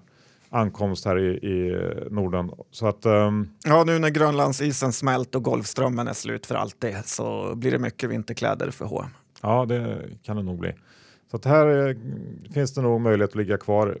[0.50, 1.76] ankomst här i, i
[2.10, 2.50] Norden.
[2.70, 3.50] Så att, um...
[3.64, 8.10] Ja, nu när Grönlandsisen smält och Golfströmmen är slut för alltid så blir det mycket
[8.10, 9.10] vinterkläder för H&M.
[9.42, 10.72] Ja, det kan det nog bli.
[11.30, 11.96] Så att här eh,
[12.54, 13.98] finns det nog möjlighet att ligga kvar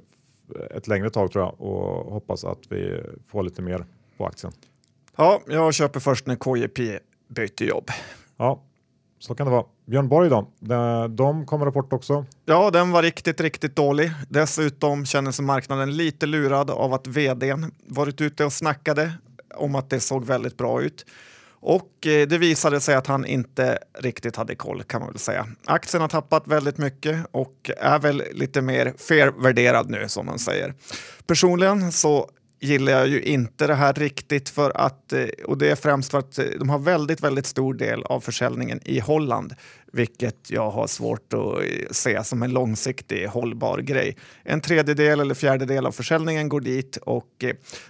[0.70, 4.52] ett längre tag tror jag och hoppas att vi får lite mer på aktien.
[5.16, 7.90] Ja, jag köper först när KJP byter jobb.
[8.36, 8.62] Ja,
[9.24, 9.64] så kan det vara.
[9.86, 10.50] Björn Borg då?
[11.08, 12.26] De kom rapport också.
[12.44, 14.12] Ja, den var riktigt, riktigt dålig.
[14.28, 19.12] Dessutom känner sig marknaden lite lurad av att vdn varit ute och snackade
[19.54, 21.06] om att det såg väldigt bra ut.
[21.50, 25.46] Och eh, det visade sig att han inte riktigt hade koll kan man väl säga.
[25.64, 30.38] Aktien har tappat väldigt mycket och är väl lite mer fair värderad nu som man
[30.38, 30.74] säger.
[31.26, 32.30] Personligen så
[32.64, 36.18] gillar jag ju inte det här riktigt för att, eh, och det är främst för
[36.18, 39.54] att eh, de har väldigt, väldigt stor del av försäljningen i Holland,
[39.92, 44.16] vilket jag har svårt att eh, se som en långsiktig hållbar grej.
[44.42, 47.44] En tredjedel eller fjärdedel av försäljningen går dit och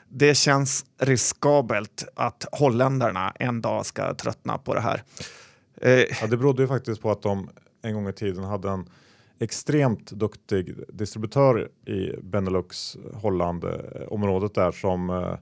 [0.08, 5.02] det känns riskabelt att holländarna en dag ska tröttna på det här.
[6.20, 7.50] Ja, det berodde ju faktiskt på att de
[7.82, 8.88] en gång i tiden hade en
[9.38, 13.72] extremt duktig distributör i Benelux, Holland eh,
[14.08, 15.34] området där som eh,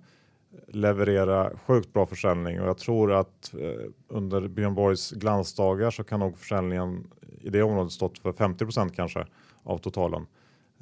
[0.69, 6.21] levererar sjukt bra försäljning och jag tror att eh, under Björn Borgs glansdagar så kan
[6.21, 9.27] nog försäljningen i det området stått för 50% kanske
[9.63, 10.27] av totalen.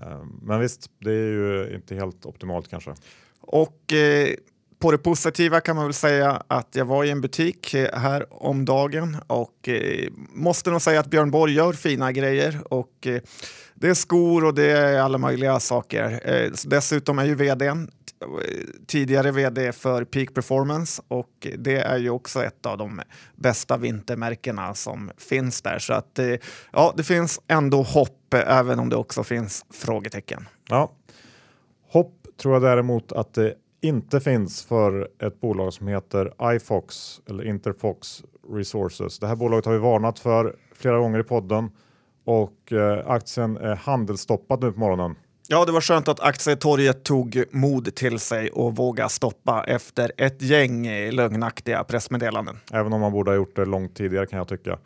[0.02, 2.94] Eh, men visst, det är ju inte helt optimalt kanske.
[3.40, 4.34] Och eh,
[4.80, 8.26] på det positiva kan man väl säga att jag var i en butik eh, här
[8.30, 13.20] om dagen och eh, måste nog säga att Björn Borg gör fina grejer och eh,
[13.74, 16.20] det är skor och det är alla möjliga saker.
[16.68, 17.90] Dessutom är ju vdn
[18.86, 23.00] tidigare vd för Peak Performance och det är ju också ett av de
[23.36, 25.78] bästa vintermärkena som finns där.
[25.78, 26.18] Så att
[26.72, 30.48] ja, det finns ändå hopp även om det också finns frågetecken.
[30.68, 30.92] Ja,
[31.92, 37.44] hopp tror jag däremot att det inte finns för ett bolag som heter iFox eller
[37.44, 39.18] Interfox Resources.
[39.18, 41.70] Det här bolaget har vi varnat för flera gånger i podden
[42.24, 45.14] och eh, aktien är handelsstoppad nu på morgonen.
[45.48, 50.42] Ja, det var skönt att aktietorget tog mod till sig och våga stoppa efter ett
[50.42, 52.56] gäng lögnaktiga pressmeddelanden.
[52.72, 54.78] Även om man borde ha gjort det långt tidigare kan jag tycka.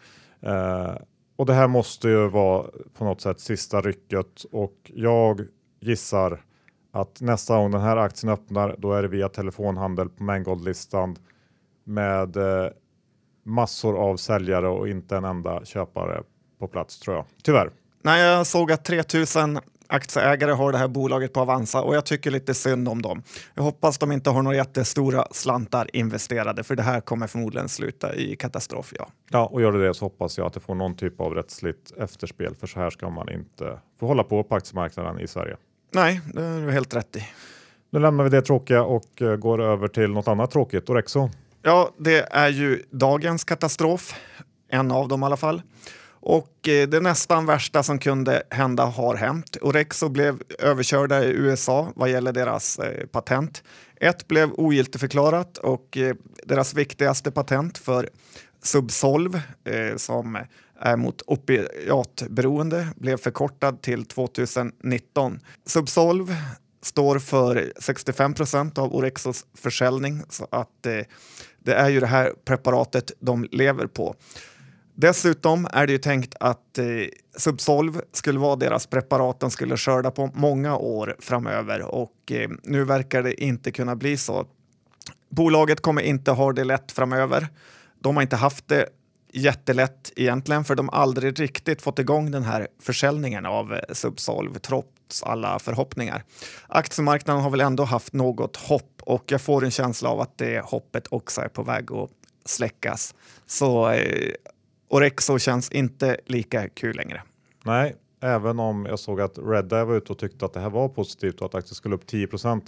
[0.42, 0.94] Eh,
[1.36, 2.66] och det här måste ju vara
[2.98, 5.40] på något sätt sista rycket och jag
[5.80, 6.40] gissar
[6.94, 11.16] att nästa gång den här aktien öppnar, då är det via telefonhandel på Mangold-listan
[11.84, 12.70] med eh,
[13.42, 16.22] massor av säljare och inte en enda köpare
[16.58, 17.24] på plats tror jag.
[17.42, 17.70] Tyvärr.
[18.02, 22.30] Nej, jag såg att 3000 aktieägare har det här bolaget på Avanza och jag tycker
[22.30, 23.22] lite synd om dem.
[23.54, 28.14] Jag hoppas de inte har några jättestora slantar investerade för det här kommer förmodligen sluta
[28.14, 28.92] i katastrof.
[28.98, 31.34] Ja, ja och gör det det så hoppas jag att det får någon typ av
[31.34, 35.56] rättsligt efterspel för så här ska man inte få hålla på på aktiemarknaden i Sverige.
[35.94, 37.28] Nej, det är du helt rätt i.
[37.90, 41.30] Nu lämnar vi det tråkiga och eh, går över till något annat tråkigt, Orexo.
[41.62, 44.14] Ja, det är ju dagens katastrof,
[44.68, 45.62] en av dem i alla fall.
[46.10, 49.56] Och eh, det nästan värsta som kunde hända har hänt.
[49.60, 53.62] Orexo blev överkörda i USA vad gäller deras eh, patent.
[53.96, 55.98] Ett blev ogiltigförklarat och
[56.44, 58.08] deras viktigaste patent för
[58.62, 59.40] Subsolv
[59.96, 60.38] som
[60.82, 65.40] Eh, mot opiatberoende blev förkortad till 2019.
[65.66, 66.34] Subsolv
[66.82, 70.98] står för 65 procent av Orexos försäljning så att eh,
[71.58, 74.14] det är ju det här preparatet de lever på.
[74.94, 76.84] Dessutom är det ju tänkt att eh,
[77.36, 82.84] Subsolv skulle vara deras preparat de skulle skörda på många år framöver och eh, nu
[82.84, 84.46] verkar det inte kunna bli så.
[85.28, 87.48] Bolaget kommer inte ha det lätt framöver.
[88.00, 88.88] De har inte haft det
[89.34, 94.58] jättelätt egentligen för de har aldrig riktigt fått igång den här försäljningen av eh, Subsolv
[94.58, 96.24] trots alla förhoppningar.
[96.68, 100.64] Aktiemarknaden har väl ändå haft något hopp och jag får en känsla av att det
[100.64, 102.10] hoppet också är på väg att
[102.44, 103.14] släckas.
[103.46, 104.32] Så eh,
[104.88, 107.22] Orexo känns inte lika kul längre.
[107.64, 110.88] Nej, även om jag såg att Redeye var ute och tyckte att det här var
[110.88, 112.62] positivt och att aktien skulle upp 10%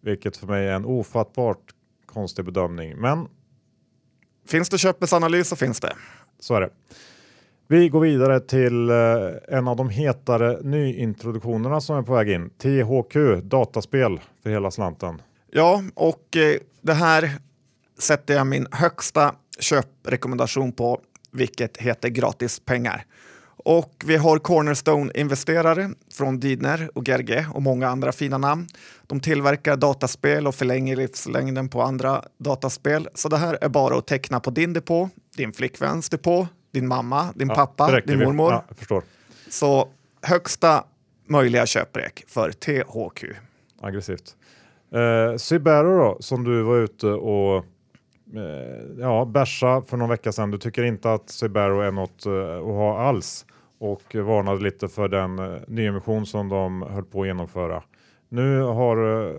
[0.00, 1.74] vilket för mig är en ofattbart
[2.06, 2.96] konstig bedömning.
[2.96, 3.28] Men
[4.46, 5.92] Finns det köpesanalys så finns det.
[6.40, 6.70] Så är det.
[7.68, 8.96] Vi går vidare till eh,
[9.48, 12.50] en av de hetare nyintroduktionerna som är på väg in.
[12.50, 15.22] THQ, dataspel för hela slanten.
[15.50, 17.30] Ja, och eh, det här
[17.98, 21.00] sätter jag min högsta köprekommendation på,
[21.30, 23.04] vilket heter gratis pengar.
[23.64, 28.66] Och vi har Cornerstone-investerare från Didner och Gerge och många andra fina namn.
[29.06, 33.08] De tillverkar dataspel och förlänger livslängden på andra dataspel.
[33.14, 37.32] Så det här är bara att teckna på din depå, din flickväns depå, din mamma,
[37.34, 38.52] din Ja, pappa, din mormor.
[38.52, 39.02] Ja, förstår.
[39.48, 39.88] Så
[40.22, 40.84] högsta
[41.28, 43.24] möjliga köprek för THQ.
[43.80, 44.36] Aggressivt.
[44.94, 47.56] Eh, Sybero då, som du var ute och
[48.34, 50.50] eh, ja, bärsa för någon vecka sedan.
[50.50, 53.46] Du tycker inte att Sybero är något eh, att ha alls
[53.82, 57.82] och varnade lite för den eh, nyemission som de höll på att genomföra.
[58.28, 59.34] Nu har eh,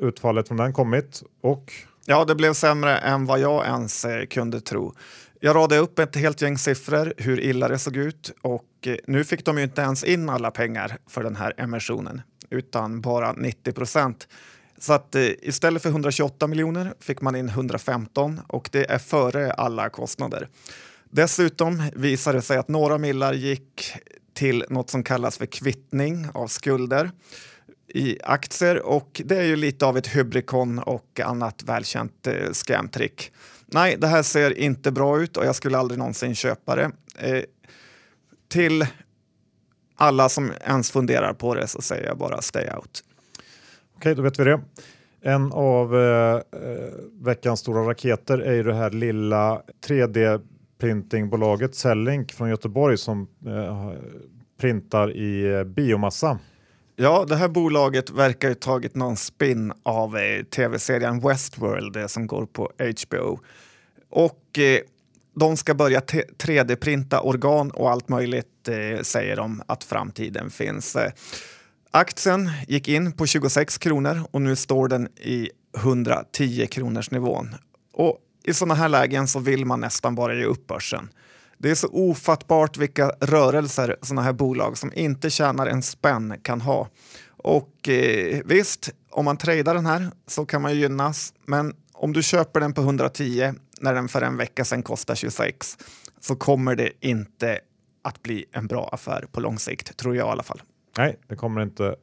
[0.00, 1.72] utfallet från den kommit och
[2.06, 4.92] Ja, det blev sämre än vad jag ens eh, kunde tro.
[5.40, 9.44] Jag radade upp ett helt gäng siffror hur illa det såg ut och nu fick
[9.44, 14.28] de ju inte ens in alla pengar för den här emissionen utan bara 90 procent.
[14.78, 19.88] Så att istället för 128 miljoner fick man in 115 och det är före alla
[19.88, 20.48] kostnader.
[21.10, 23.92] Dessutom visade det sig att några millar gick
[24.34, 27.10] till något som kallas för kvittning av skulder
[27.88, 33.32] i aktier och det är ju lite av ett hybrikon och annat välkänt eh, scamtrick.
[33.66, 36.90] Nej, det här ser inte bra ut och jag skulle aldrig någonsin köpa det.
[37.18, 37.42] Eh,
[38.48, 38.86] till
[39.96, 43.04] alla som ens funderar på det så säger jag bara stay out.
[43.96, 44.60] Okej, då vet vi det.
[45.22, 46.42] En av eh, eh
[47.20, 50.40] veckans stora raketer är ju det här lilla 3D
[50.78, 53.92] printingbolaget Cellink från Göteborg som eh,
[54.60, 56.38] printar i eh, biomassa.
[56.96, 62.26] Ja, det här bolaget verkar ju tagit någon spin av eh, tv-serien Westworld det som
[62.26, 63.40] går på HBO.
[64.10, 64.80] Och eh,
[65.34, 70.96] de ska börja 3D-printa organ och allt möjligt eh, säger de att framtiden finns.
[70.96, 71.12] Eh,
[71.90, 77.54] aktien gick in på 26 kronor och nu står den i 110 kronors nivån.
[77.92, 81.08] Och i sådana här lägen så vill man nästan bara ge upp börsen.
[81.58, 86.60] Det är så ofattbart vilka rörelser sådana här bolag som inte tjänar en spänn kan
[86.60, 86.88] ha.
[87.28, 91.34] Och eh, visst, om man tradar den här så kan man ju gynnas.
[91.44, 95.78] Men om du köper den på 110 när den för en vecka sedan kostar 26
[96.20, 97.60] så kommer det inte
[98.02, 100.62] att bli en bra affär på lång sikt, tror jag i alla fall.
[100.98, 101.96] Nej, det kommer inte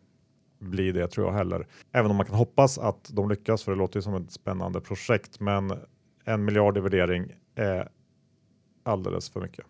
[0.60, 1.68] bli det tror jag heller.
[1.92, 4.82] Även om man kan hoppas att de lyckas för det låter ju som ett spännande
[4.82, 5.40] projekt.
[5.40, 5.74] Men
[6.26, 7.88] en miljard i värdering är
[8.84, 9.66] alldeles för mycket.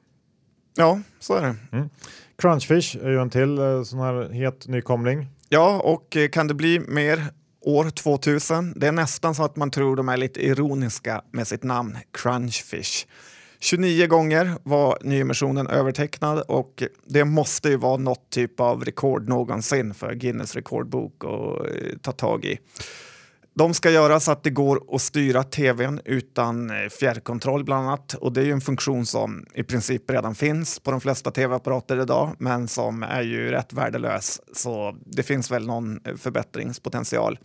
[0.76, 1.89] Ja, så är det.
[2.38, 5.28] Crunchfish är ju en till eh, sån här het nykomling.
[5.50, 7.24] Ja, och eh, kan det bli mer
[7.62, 8.74] år 2000?
[8.76, 13.08] Det är nästan så att man tror de är lite ironiska med sitt namn, Crunchfish.
[13.60, 19.94] 29 gånger var nyemissionen övertecknad och det måste ju vara något typ av rekord någonsin
[19.94, 22.60] för Guinness rekordbok att eh, ta tag i.
[23.56, 28.13] De ska göra så att det går att styra tvn utan eh, fjärrkontroll bland annat.
[28.13, 32.02] Och det är ju en funktion som i princip redan finns på de flesta tv-apparater
[32.02, 34.42] idag, men som är ju rätt värdelös.
[34.54, 37.39] Så det finns väl någon eh, förbättringspotential.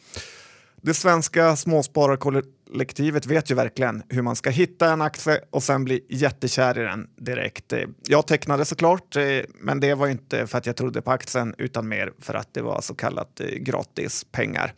[0.83, 5.85] Det svenska småspararkollektivet Kollektivet vet ju verkligen hur man ska hitta en aktie och sen
[5.85, 7.73] bli jättekär i den direkt.
[7.73, 9.23] Eh, jag tecknade såklart, eh,
[9.61, 12.63] men det var inte för att jag trodde på aktien utan mer för att det
[12.63, 14.73] var så kallat eh, gratis pengar.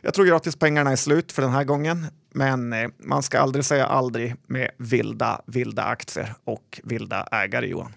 [0.00, 4.34] Jag tror gratispengarna är slut för den här gången, men man ska aldrig säga aldrig
[4.46, 7.92] med vilda, vilda aktier och vilda ägare, Johan.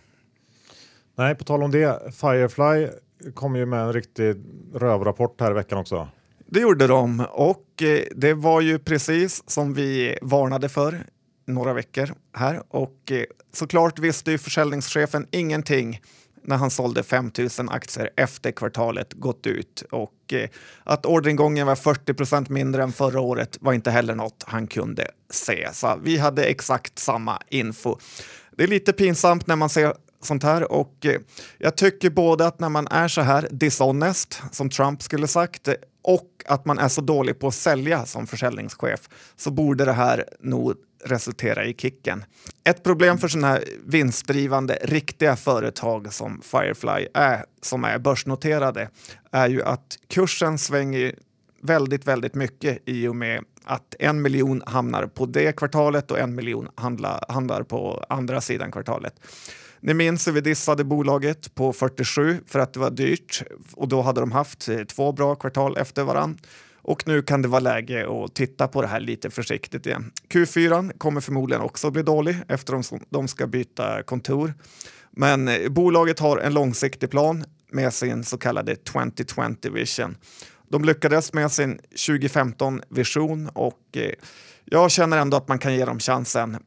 [1.17, 2.13] Nej, på tal om det.
[2.15, 2.87] Firefly
[3.33, 4.35] kom ju med en riktig
[4.73, 6.09] rövrapport här i veckan också.
[6.51, 11.05] Det gjorde de och eh, det var ju precis som vi varnade för
[11.47, 16.01] några veckor här och eh, såklart visste ju försäljningschefen ingenting
[16.43, 20.49] när han sålde 5 000 aktier efter kvartalet gått ut och eh,
[20.83, 25.69] att orderingången var 40% mindre än förra året var inte heller något han kunde se.
[25.73, 27.97] Så vi hade exakt samma info.
[28.51, 31.05] Det är lite pinsamt när man ser sånt här och
[31.57, 35.69] jag tycker både att när man är så här dishonest som Trump skulle sagt
[36.01, 40.25] och att man är så dålig på att sälja som försäljningschef så borde det här
[40.39, 40.73] nog
[41.05, 42.25] resultera i kicken.
[42.63, 48.89] Ett problem för sådana här vinstdrivande riktiga företag som Firefly är, som är börsnoterade,
[49.31, 51.15] är ju att kursen svänger
[51.61, 56.35] väldigt, väldigt mycket i och med att en miljon hamnar på det kvartalet och en
[56.35, 59.13] miljon handlar, handlar på andra sidan kvartalet.
[59.81, 64.01] Ni minns hur vi dissade bolaget på 47 för att det var dyrt och då
[64.01, 66.37] hade de haft eh, två bra kvartal efter varann.
[66.81, 70.11] Och nu kan det vara läge att titta på det här lite försiktigt igen.
[70.29, 74.53] Q4 kommer förmodligen också bli dålig eftersom de ska byta kontor.
[75.11, 80.17] Men eh, bolaget har en långsiktig plan med sin så kallade 2020 vision.
[80.69, 84.11] De lyckades med sin 2015-vision och eh,
[84.65, 86.57] jag känner ändå att man kan ge dem chansen.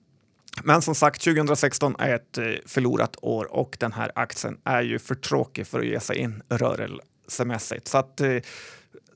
[0.65, 4.99] Men som sagt, 2016 är ett eh, förlorat år och den här aktien är ju
[4.99, 7.89] för tråkig för att ge sig in rörelsemässigt.
[7.89, 8.37] Så att eh,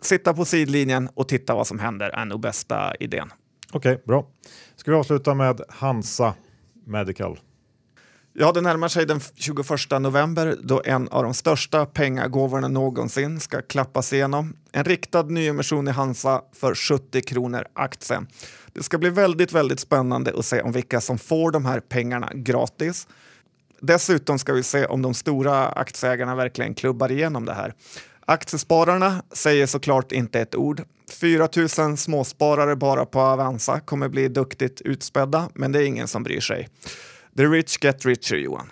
[0.00, 3.32] sitta på sidlinjen och titta vad som händer är nog bästa idén.
[3.72, 4.26] Okej, okay, bra.
[4.76, 6.34] Ska vi avsluta med Hansa
[6.86, 7.38] Medical?
[8.38, 9.66] Ja, det närmar sig den 21
[10.00, 14.56] november då en av de största pengagåvorna någonsin ska klappas igenom.
[14.72, 18.26] En riktad nyemission i Hansa för 70 kronor aktien.
[18.76, 22.30] Det ska bli väldigt, väldigt spännande att se om vilka som får de här pengarna
[22.34, 23.08] gratis.
[23.80, 27.74] Dessutom ska vi se om de stora aktieägarna verkligen klubbar igenom det här.
[28.26, 30.82] Aktiespararna säger såklart inte ett ord.
[31.20, 31.48] 4
[31.78, 36.40] 000 småsparare bara på Avanza kommer bli duktigt utspädda, men det är ingen som bryr
[36.40, 36.68] sig.
[37.36, 38.70] The rich get richer, Johan.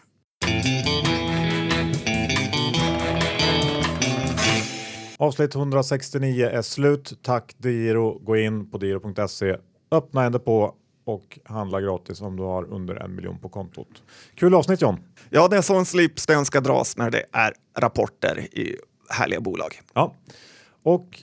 [5.17, 7.19] Avsnitt 169 är slut.
[7.23, 8.19] Tack Diro.
[8.19, 9.57] Gå in på diro.se,
[9.95, 10.75] öppna en depå
[11.05, 14.03] och handla gratis om du har under en miljon på kontot.
[14.35, 14.99] Kul avsnitt John!
[15.31, 18.79] Ja, det är så en slipsten ska dras när det är rapporter i
[19.09, 19.81] härliga bolag.
[19.95, 20.15] Ja,
[20.83, 21.23] och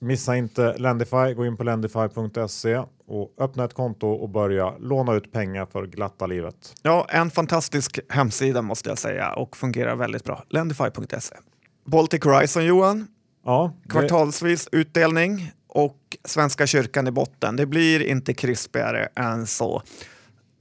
[0.00, 1.34] missa inte Lendify.
[1.34, 6.26] Gå in på lendify.se och öppna ett konto och börja låna ut pengar för glatta
[6.26, 6.74] livet.
[6.82, 10.44] Ja, en fantastisk hemsida måste jag säga och fungerar väldigt bra.
[10.48, 11.36] Lendify.se.
[11.84, 13.06] Baltic Horizon Johan.
[13.44, 13.88] Ja, det...
[13.88, 17.56] Kvartalsvis utdelning och Svenska kyrkan i botten.
[17.56, 19.82] Det blir inte krispigare än så.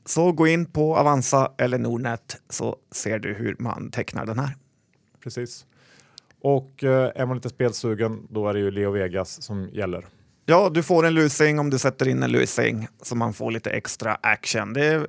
[0.05, 4.55] Så gå in på Avanza eller Nordnet så ser du hur man tecknar den här.
[5.23, 5.65] Precis.
[6.41, 10.05] Och eh, är man lite spelsugen, då är det ju Leo Vegas som gäller.
[10.45, 13.69] Ja, du får en lusing om du sätter in en lusing så man får lite
[13.69, 14.73] extra action.
[14.73, 15.07] Det är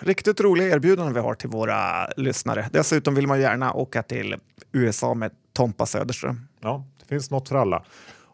[0.00, 2.68] riktigt roliga erbjudanden vi har till våra lyssnare.
[2.72, 4.36] Dessutom vill man gärna åka till
[4.72, 6.48] USA med Tompa Söderström.
[6.60, 7.84] Ja, det finns något för alla.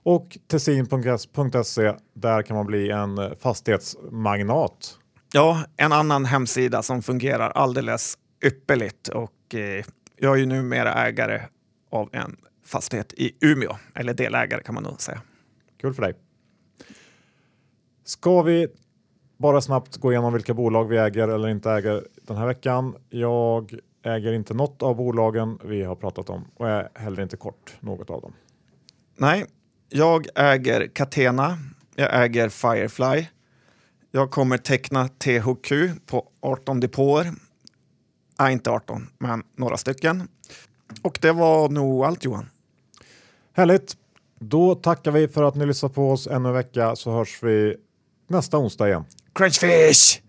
[0.06, 4.98] Och tessin.se, där kan man bli en fastighetsmagnat.
[5.32, 9.84] Ja, en annan hemsida som fungerar alldeles ypperligt och eh,
[10.16, 11.42] jag är ju numera ägare
[11.90, 15.22] av en fastighet i Umeå, eller delägare kan man nog säga.
[15.80, 16.14] Kul för dig.
[18.04, 18.68] Ska vi
[19.36, 22.96] bara snabbt gå igenom vilka bolag vi äger eller inte äger den här veckan.
[23.10, 27.76] Jag äger inte något av bolagen vi har pratat om och är heller inte kort
[27.80, 28.32] något av dem.
[29.18, 29.46] Nej,
[29.88, 31.58] jag äger Catena.
[31.94, 33.26] Jag äger Firefly.
[34.10, 35.72] Jag kommer teckna THQ
[36.06, 37.32] på 18 depåer.
[38.38, 40.28] Nej, inte 18, men några stycken.
[41.02, 42.50] Och det var nog allt Johan.
[43.52, 43.96] Härligt.
[44.40, 47.76] Då tackar vi för att ni lyssnar på oss ännu en vecka så hörs vi
[48.28, 49.04] nästa onsdag igen.
[49.34, 50.22] Crunchfish!